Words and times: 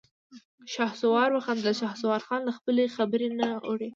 شهسوار 0.73 1.29
وخندل: 1.33 1.73
شهسوارخان 1.81 2.41
له 2.47 2.53
خپلې 2.57 2.83
خبرې 2.95 3.27
نه 3.39 3.47
اوړي. 3.67 3.89